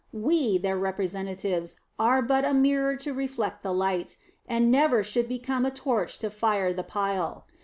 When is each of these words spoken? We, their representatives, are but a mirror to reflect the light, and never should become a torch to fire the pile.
We, 0.11 0.57
their 0.57 0.79
representatives, 0.79 1.75
are 1.99 2.23
but 2.23 2.43
a 2.43 2.55
mirror 2.55 2.95
to 2.95 3.13
reflect 3.13 3.61
the 3.61 3.71
light, 3.71 4.17
and 4.47 4.71
never 4.71 5.03
should 5.03 5.29
become 5.29 5.63
a 5.63 5.69
torch 5.69 6.17
to 6.25 6.31
fire 6.31 6.73
the 6.73 6.81
pile. 6.81 7.45